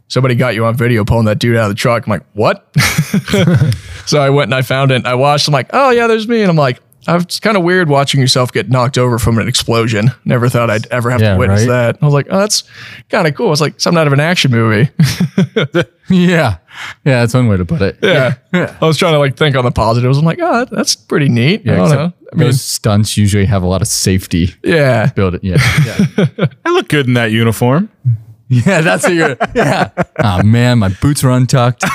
[0.09, 2.05] Somebody got you on video pulling that dude out of the truck.
[2.05, 2.67] I'm like, what?
[4.05, 4.95] so I went and I found it.
[4.95, 5.47] And I watched.
[5.47, 6.41] I'm like, oh yeah, there's me.
[6.41, 9.37] And I'm like, "Oh, Uh, it's kind of weird watching yourself get knocked over from
[9.37, 10.11] an explosion.
[10.25, 11.67] Never thought I'd ever have Yeah, to witness right?
[11.93, 11.97] that.
[12.01, 12.63] I was like, oh, that's
[13.09, 13.51] kind of cool.
[13.51, 14.89] It's like something out of an action movie.
[16.09, 16.57] Yeah.
[17.05, 17.97] Yeah, that's one way to put it.
[18.01, 18.33] yeah.
[18.53, 20.17] I was trying to like think on the positives.
[20.17, 21.61] I'm like, oh, that's pretty neat.
[21.61, 22.13] I Yeah, don't know.
[22.31, 25.05] I mean, those stunts usually have a lot of safety yeah.
[25.13, 25.45] built it.
[25.45, 25.57] Yeah.
[25.85, 26.45] Yeah.
[26.65, 27.89] I look good in that uniform.
[28.49, 29.91] yeah, that's what you're yeah.
[30.19, 31.85] Oh man, my boots are untucked.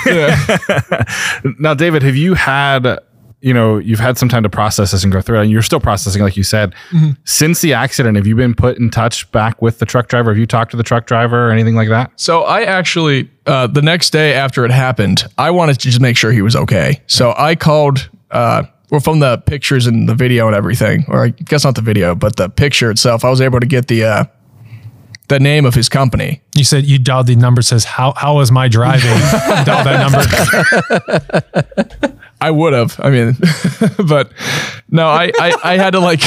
[1.58, 2.98] Now, David, have you had,
[3.40, 5.62] you know, you've had some time to process this and go through it, and you're
[5.62, 6.74] still processing, like you said.
[7.24, 10.30] Since the accident, have you been put in touch back with the truck driver?
[10.30, 12.10] Have you talked to the truck driver or anything like that?
[12.16, 16.16] So I actually, uh, the next day after it happened, I wanted to just make
[16.16, 17.00] sure he was okay.
[17.06, 21.28] So I called, uh, well, from the pictures and the video and everything, or I
[21.28, 24.24] guess not the video, but the picture itself, I was able to get the, uh,
[25.28, 26.40] the name of his company.
[26.56, 29.10] You said you dialed the number says how how is my driving?
[29.64, 30.00] Dial that
[32.00, 32.17] number.
[32.40, 33.36] I would have, I mean,
[34.06, 34.32] but
[34.90, 36.22] no, I, I, I had to like,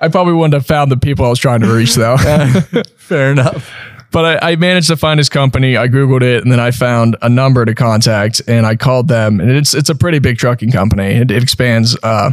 [0.00, 2.16] I probably wouldn't have found the people I was trying to reach though.
[2.96, 3.72] Fair enough.
[4.10, 5.76] But I, I managed to find his company.
[5.76, 9.40] I googled it, and then I found a number to contact, and I called them.
[9.40, 11.14] And it's it's a pretty big trucking company.
[11.14, 12.30] It, it expands uh,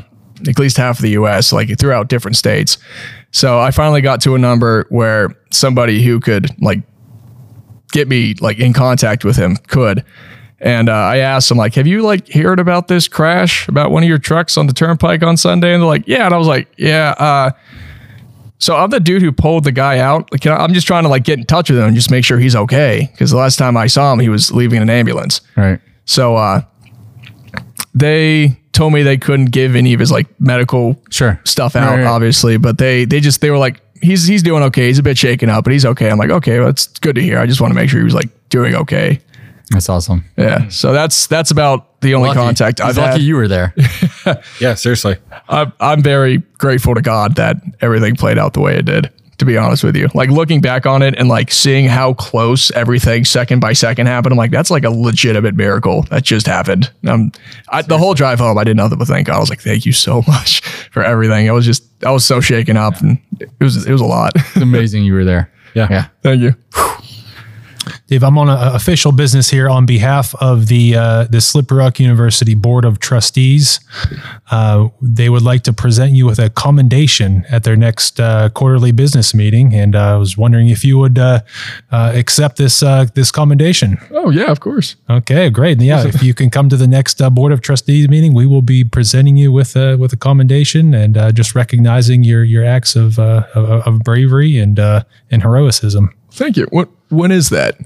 [0.47, 2.77] at least half of the US, like throughout different states.
[3.31, 6.83] So I finally got to a number where somebody who could like
[7.91, 10.05] get me like in contact with him could.
[10.63, 14.03] And uh, I asked him like, "Have you like heard about this crash about one
[14.03, 16.47] of your trucks on the turnpike on Sunday?" And they're like, "Yeah." And I was
[16.47, 17.51] like, "Yeah." Uh,
[18.59, 20.31] so I'm the dude who pulled the guy out.
[20.31, 22.37] Like, I'm just trying to like get in touch with him and just make sure
[22.37, 23.09] he's okay.
[23.11, 25.41] Because the last time I saw him, he was leaving an ambulance.
[25.57, 25.79] Right.
[26.05, 26.61] So uh,
[27.93, 31.39] they told me they couldn't give any of his like medical Sure.
[31.43, 32.05] stuff out, right.
[32.05, 34.87] obviously, but they they just they were like, he's he's doing okay.
[34.87, 36.09] He's a bit shaken up, but he's okay.
[36.09, 37.39] I'm like, okay, well, that's good to hear.
[37.39, 39.19] I just want to make sure he was like doing okay.
[39.71, 40.25] That's awesome.
[40.37, 40.67] Yeah.
[40.69, 42.39] So that's that's about the only Lucky.
[42.39, 43.21] contact I've lucky had.
[43.21, 43.73] you were there.
[44.59, 45.17] Yeah, seriously.
[45.49, 49.11] I'm, I'm very grateful to God that everything played out the way it did.
[49.39, 52.69] To be honest with you, like looking back on it and like seeing how close
[52.71, 56.91] everything second by second happened, I'm like, that's like a legitimate miracle that just happened.
[57.07, 57.31] Um,
[57.69, 59.37] I, the whole drive home, I did nothing but thank God.
[59.37, 61.49] I was like, thank you so much for everything.
[61.49, 64.33] I was just, I was so shaken up, and it was, it was a lot.
[64.35, 65.51] It's amazing you were there.
[65.73, 65.87] Yeah.
[65.89, 66.07] Yeah.
[66.21, 66.53] thank you.
[68.11, 71.97] Dave, I'm on a, official business here on behalf of the uh, the Slippery Rock
[71.97, 73.79] University Board of Trustees.
[74.51, 78.91] Uh, they would like to present you with a commendation at their next uh, quarterly
[78.91, 81.39] business meeting, and uh, I was wondering if you would uh,
[81.93, 83.97] uh, accept this uh, this commendation.
[84.11, 84.97] Oh yeah, of course.
[85.09, 85.77] Okay, great.
[85.77, 88.45] And yeah, if you can come to the next uh, Board of Trustees meeting, we
[88.45, 92.65] will be presenting you with uh, with a commendation and uh, just recognizing your your
[92.65, 96.13] acts of uh, of, of bravery and uh, and heroism.
[96.31, 96.65] Thank you.
[96.71, 97.77] What, when is that?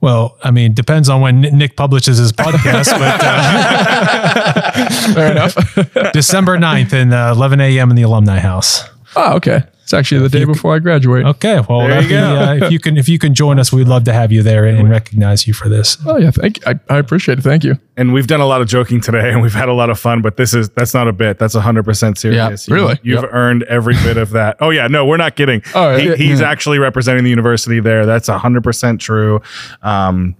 [0.00, 5.54] Well, I mean, depends on when Nick publishes his podcast, but uh, Fair enough.
[6.12, 7.90] December 9th and uh, 11 a.m.
[7.90, 8.84] in the Alumni House.
[9.16, 9.62] oh, okay.
[9.86, 11.24] It's actually the day before I graduate.
[11.24, 12.18] Okay, well, There you be, go.
[12.40, 14.64] uh, if you can if you can join us, we'd love to have you there
[14.64, 15.96] and, and recognize you for this.
[16.04, 16.64] Oh yeah, thank you.
[16.66, 17.42] I, I appreciate it.
[17.42, 17.78] Thank you.
[17.96, 20.22] And we've done a lot of joking today and we've had a lot of fun,
[20.22, 21.38] but this is that's not a bit.
[21.38, 22.66] That's 100% serious.
[22.66, 22.98] You- really?
[23.04, 24.56] You've earned every bit of that.
[24.58, 24.88] Oh, yeah.
[24.88, 25.62] No, we're not kidding.
[25.72, 26.16] Oh, yeah.
[26.16, 28.04] He- he's actually representing the university there.
[28.06, 29.40] That's 100% true.
[29.82, 30.34] Um,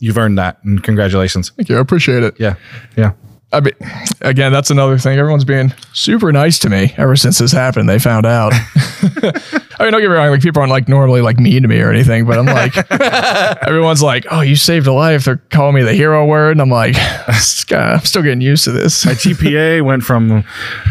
[0.00, 0.58] you've earned that.
[0.64, 1.50] And congratulations.
[1.56, 1.76] Thank you.
[1.76, 2.34] I appreciate it.
[2.40, 2.56] Yeah.
[2.96, 3.12] Yeah.
[3.52, 3.74] I mean,
[4.20, 5.18] again, that's another thing.
[5.18, 7.88] Everyone's being super nice to me ever since this happened.
[7.88, 8.52] They found out.
[9.80, 10.30] I mean, don't get me wrong.
[10.30, 12.76] Like people aren't like normally like mean to me or anything, but I'm like,
[13.66, 16.70] everyone's like, "Oh, you saved a life." They're calling me the hero word, and I'm
[16.70, 16.96] like,
[17.72, 19.06] I'm still getting used to this.
[19.06, 20.44] My GPA went from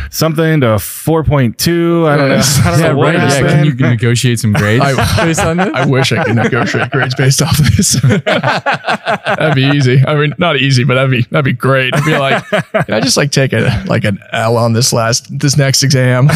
[0.09, 2.07] something to 4.2.
[2.07, 2.35] I don't know.
[2.65, 3.13] I don't Yeah, know what right.
[3.15, 3.29] Yeah.
[3.39, 3.79] Can happened.
[3.79, 5.69] you negotiate some grades I- based on this?
[5.73, 7.93] I wish I could negotiate grades based off of this.
[8.01, 10.03] that'd be easy.
[10.05, 11.93] I mean, not easy, but that'd be that'd be great.
[11.95, 12.43] I'd be like,
[12.85, 16.27] can I just like take a like an L on this last this next exam,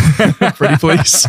[0.56, 1.26] pretty please?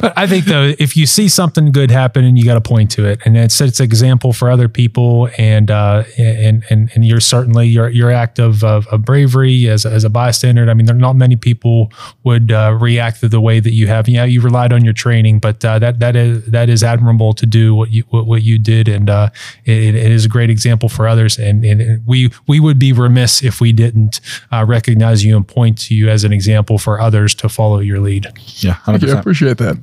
[0.00, 2.90] But I think though, if you see something good happen and you got to point
[2.92, 7.06] to it, and it sets an example for other people, and uh, and and and
[7.06, 10.68] you're certainly your your act of, of, of bravery as as a bystander.
[10.68, 11.92] I mean, there are not many people
[12.24, 14.08] would uh, react to the way that you have.
[14.08, 17.46] Yeah, you relied on your training, but uh, that that is that is admirable to
[17.46, 19.30] do what you what, what you did, and uh,
[19.64, 21.38] it, it is a great example for others.
[21.38, 24.20] And, and we we would be remiss if we didn't
[24.52, 28.00] uh, recognize you and point to you as an example for others to follow your
[28.00, 28.26] lead.
[28.56, 28.74] Yeah.
[28.86, 29.12] Thank you.
[29.12, 29.76] I appreciate that.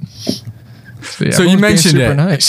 [1.19, 2.07] Yeah, So you mentioned it.
[2.27, 2.47] Nice.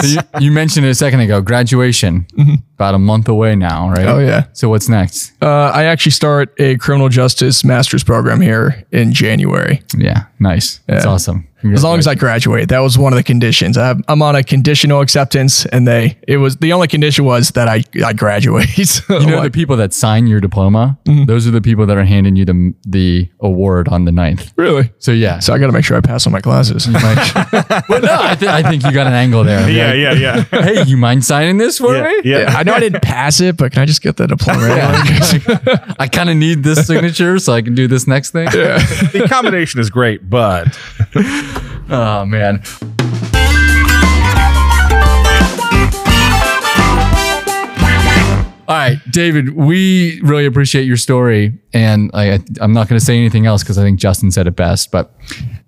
[0.00, 2.26] So you, you mentioned it a second ago, graduation,
[2.74, 4.06] about a month away now, right?
[4.06, 4.46] Oh, yeah.
[4.52, 5.32] So what's next?
[5.42, 9.82] uh, I actually start a criminal justice master's program here in January.
[9.96, 10.80] Yeah, nice.
[10.86, 11.48] That's awesome.
[11.64, 13.76] As long as I graduate, that was one of the conditions.
[13.76, 17.68] I, I'm on a conditional acceptance, and they it was the only condition was that
[17.68, 18.68] I I graduate.
[19.08, 21.24] you know the people that sign your diploma, Mm-hmm.
[21.24, 24.52] those are the people that are handing you the the award on the 9th.
[24.56, 24.90] really?
[24.98, 25.38] So yeah.
[25.40, 26.86] So I got to make sure I pass all my classes.
[26.86, 27.02] But
[28.02, 29.68] no, I, th- I think you got an angle there.
[29.70, 29.92] Yeah.
[29.94, 30.12] Yeah.
[30.12, 30.44] Yeah.
[30.68, 32.02] Hey, you mind signing this for Yeah.
[32.04, 32.20] me?
[32.24, 32.54] yeah.
[32.56, 34.68] I know I didn't pass it, but can I just get the diploma?
[35.98, 38.46] I kind of need this signature so I can do this next thing.
[38.46, 40.66] the accommodation is great, but
[41.90, 42.62] Oh man.
[48.68, 51.58] All right, David, we really appreciate your story.
[51.72, 54.56] And I, I'm not going to say anything else because I think Justin said it
[54.56, 54.90] best.
[54.90, 55.14] But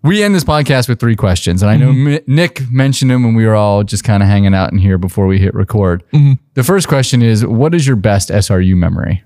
[0.03, 1.63] we end this podcast with three questions.
[1.63, 2.05] And I know mm-hmm.
[2.05, 4.99] Mi- Nick mentioned them when we were all just kind of hanging out in here
[4.99, 6.05] before we hit record.
[6.13, 6.33] Mm-hmm.
[6.53, 9.25] The first question is What is your best SRU memory?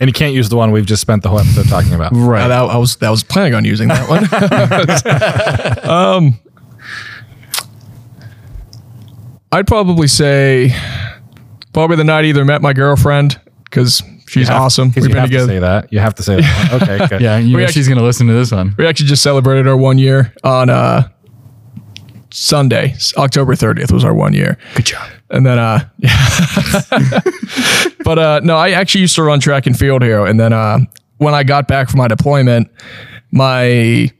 [0.00, 2.12] And you can't use the one we've just spent the whole episode talking about.
[2.12, 2.48] Right.
[2.48, 4.24] That, I was that was planning on using that one.
[5.90, 6.38] um,
[9.52, 10.74] I'd probably say
[11.72, 14.90] probably the night I either met my girlfriend because she's You have- awesome.
[14.92, 15.52] 'cause We've you been have to together.
[15.52, 15.92] say that.
[15.92, 16.82] You have to say that.
[16.82, 17.06] Okay.
[17.08, 17.20] Good.
[17.20, 18.74] yeah, you know actually- she's going to listen to this one.
[18.78, 21.08] We actually just celebrated our one year on uh,
[22.32, 24.58] Sunday, October 30th was our one year.
[24.74, 25.08] Good job.
[25.30, 27.20] And then, uh, yeah.
[28.04, 30.24] but uh, no, I actually used to run track and field here.
[30.26, 30.80] And then uh,
[31.18, 32.70] when I got back from my deployment,
[33.30, 34.10] my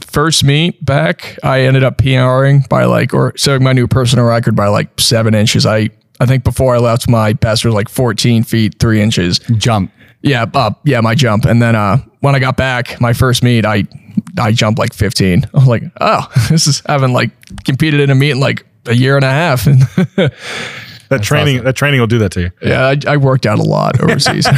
[0.00, 4.54] first meet back, I ended up PRing by like or setting my new personal record
[4.54, 5.66] by like seven inches.
[5.66, 5.90] I
[6.20, 9.40] I think before I left, my best was like 14 feet three inches.
[9.56, 9.90] Jump.
[10.22, 11.44] Yeah, uh, yeah, my jump.
[11.44, 13.84] And then uh, when I got back, my first meet, I
[14.38, 15.44] I jumped like 15.
[15.44, 17.30] I was like, oh, this is having like
[17.64, 19.66] competed in a meet in like a year and a half.
[19.66, 19.82] And
[21.10, 22.50] That training, that training will do that to you.
[22.62, 24.46] yeah, I, I worked out a lot overseas.
[24.46, 24.54] All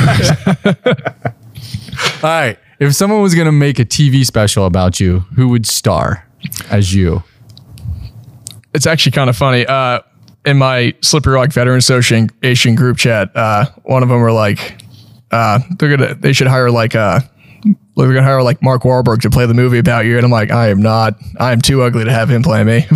[2.23, 2.57] right.
[2.79, 6.25] If someone was going to make a TV special about you, who would star
[6.71, 7.25] as you?
[8.75, 9.67] it's actually kind of funny.
[9.67, 10.01] Uh,
[10.47, 14.81] in my Slippery Rock Veteran Association group chat, uh, one of them were like,
[15.33, 17.21] uh, they're gonna, they should hire like, uh,
[17.97, 20.53] they're gonna hire like Mark Wahlberg to play the movie about you, and I'm like,
[20.53, 22.87] I am not, I am too ugly to have him play me.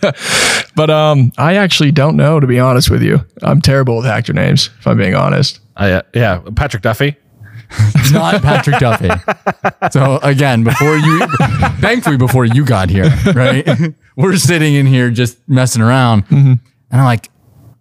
[0.74, 3.24] but um, I actually don't know to be honest with you.
[3.42, 5.60] I'm terrible with actor names, if I'm being honest.
[5.76, 7.16] Uh, yeah, Patrick Duffy.
[8.12, 9.10] Not Patrick Duffy.
[9.90, 11.26] So again, before you,
[11.80, 13.66] thankfully, before you got here, right?
[14.14, 16.60] We're sitting in here just messing around,
[16.90, 17.30] and I'm like,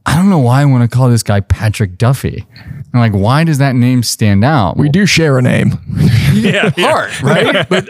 [0.06, 2.45] I don't know why I want to call this guy Patrick Duffy.
[2.93, 4.78] I'm like, why does that name stand out?
[4.78, 5.74] We do share a name.
[6.34, 7.67] Yeah, Hard, right?
[7.69, 7.89] but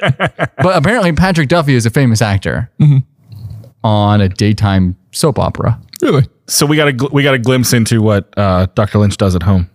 [0.57, 2.71] but apparently Patrick Duffy is a famous actor
[3.83, 5.79] on a daytime soap opera.
[6.01, 6.25] Really?
[6.47, 8.99] So we got a gl- we got a glimpse into what uh, Dr.
[8.99, 9.69] Lynch does at home.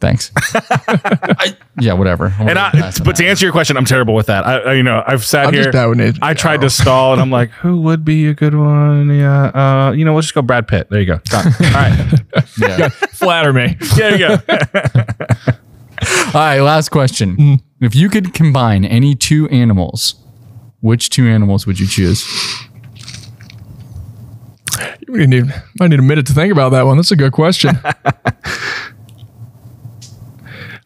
[0.00, 0.32] Thanks.
[0.54, 2.34] I, yeah, whatever.
[2.38, 4.46] And I, but to answer your question, I'm terrible with that.
[4.46, 5.64] I, I you know, I've sat I'm here.
[5.64, 6.18] just bad with.
[6.22, 9.14] I tried to stall, and I'm like, who would be a good one?
[9.14, 9.44] Yeah,
[9.88, 10.88] uh, you know, let's just go Brad Pitt.
[10.90, 11.18] There you go.
[11.24, 11.46] Done.
[11.46, 12.20] All right,
[12.58, 12.88] yeah.
[12.88, 13.76] Flatter me.
[13.96, 14.36] there you go.
[16.02, 17.60] All right, last question.
[17.80, 20.14] If you could combine any two animals,
[20.80, 22.26] which two animals would you choose?
[25.08, 26.96] We need, might need a minute to think about that one.
[26.96, 27.78] That's a good question.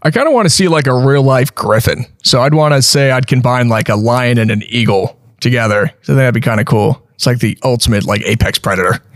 [0.04, 2.04] I kind of want to see like a real life griffin.
[2.22, 5.90] So I'd want to say I'd combine like a lion and an eagle together.
[6.02, 7.02] So that'd be kind of cool.
[7.14, 9.02] It's like the ultimate like apex predator.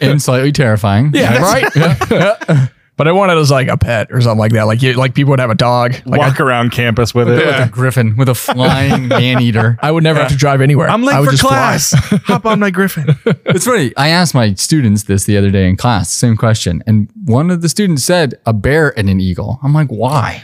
[0.00, 1.10] And slightly terrifying.
[1.14, 2.70] Yeah, right.
[2.98, 4.64] But I want it as like a pet or something like that.
[4.64, 5.94] Like you, like people would have a dog.
[6.04, 7.36] Like Walk around campus with it.
[7.46, 9.78] With a griffin, with a flying man eater.
[9.80, 10.90] I, I would never have to drive anywhere.
[10.90, 11.50] I'm late I would for just fly.
[11.50, 11.92] class.
[12.26, 13.06] Hop on my Griffin.
[13.46, 13.92] It's funny.
[13.96, 16.82] I asked my students this the other day in class, same question.
[16.86, 19.58] And one of the students said a bear and an eagle.
[19.62, 20.42] I'm like, why?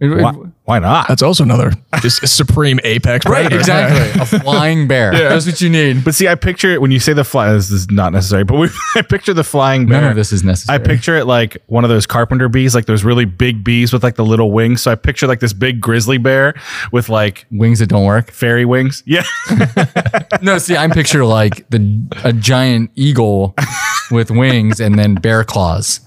[0.00, 1.08] It- it- Why, why not?
[1.08, 3.58] That's also another just a supreme apex right, predator.
[3.58, 4.20] exactly.
[4.38, 5.12] a flying bear.
[5.12, 5.28] Yeah.
[5.30, 6.04] That's what you need.
[6.04, 7.52] But see, I picture it when you say the fly.
[7.52, 10.00] This is not necessary, but we, I picture the flying bear.
[10.00, 10.78] None of this is necessary.
[10.78, 14.02] I picture it like one of those carpenter bees, like those really big bees with
[14.04, 14.82] like the little wings.
[14.82, 16.54] So I picture like this big grizzly bear
[16.92, 18.30] with like wings that don't work.
[18.30, 19.02] fairy wings.
[19.06, 19.24] Yeah.
[20.42, 23.54] No, see, I'm picture like the a giant eagle
[24.10, 26.00] with wings and then bear claws.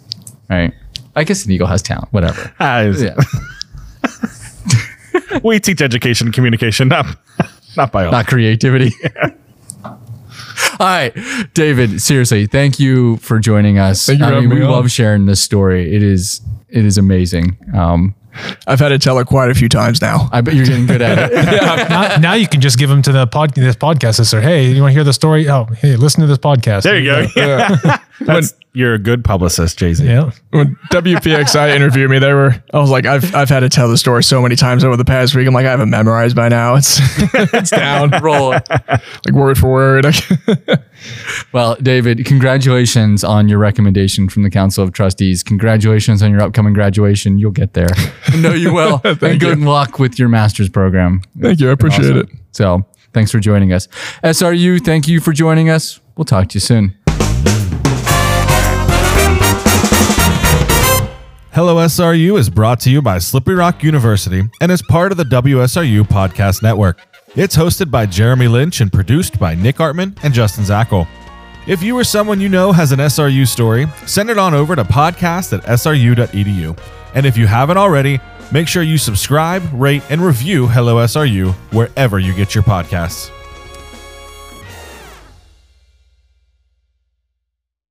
[0.49, 0.73] Right.
[1.15, 2.11] I guess an eagle has talent.
[2.11, 2.41] Whatever.
[2.59, 3.15] It's- Yeah.
[5.43, 7.05] we teach education communication, not
[7.77, 8.15] not biology.
[8.15, 8.91] Not creativity.
[10.79, 11.13] All right,
[11.53, 12.01] David.
[12.01, 14.05] Seriously, thank you for joining us.
[14.05, 14.71] Thank you I mean, we on.
[14.71, 15.95] love sharing this story.
[15.95, 17.57] It is it is amazing.
[17.73, 18.15] Um,
[18.67, 20.29] I've had to tell it quite a few times now.
[20.31, 21.89] I bet you're getting good at it.
[21.89, 24.71] now, now you can just give them to the pod, this podcast and say, "Hey,
[24.71, 25.47] you want to hear the story?
[25.49, 27.27] Oh, hey, listen to this podcast." there you go.
[27.35, 27.97] Yeah.
[28.21, 30.05] That's, you're a good publicist, Jay Z.
[30.05, 30.31] Yeah.
[30.51, 32.61] when WPXI interviewed me, they were.
[32.73, 35.05] I was like, I've I've had to tell the story so many times over the
[35.05, 35.47] past week.
[35.47, 36.75] I'm like, I haven't memorized by now.
[36.75, 36.99] It's
[37.33, 38.67] it's down, Roll it.
[38.69, 40.05] like word for word.
[41.51, 45.43] Well, David, congratulations on your recommendation from the Council of Trustees.
[45.43, 47.37] Congratulations on your upcoming graduation.
[47.37, 47.87] You'll get there.
[48.37, 49.01] no, you will.
[49.03, 51.21] and good luck with your master's program.
[51.39, 52.17] Thank you, I appreciate Awesome.
[52.17, 52.29] it.
[52.51, 53.87] So thanks for joining us.
[54.23, 55.99] SRU, thank you for joining us.
[56.15, 56.95] We'll talk to you soon.
[61.53, 65.23] Hello SRU is brought to you by Slippery Rock University and is part of the
[65.23, 66.99] WSRU Podcast Network.
[67.35, 71.05] It's hosted by Jeremy Lynch and produced by Nick Artman and Justin Zackal.
[71.67, 74.85] If you or someone you know has an SRU story, send it on over to
[74.85, 76.79] podcast at sru.edu.
[77.13, 78.19] And if you haven't already,
[78.53, 83.34] make sure you subscribe, rate, and review Hello SRU wherever you get your podcasts.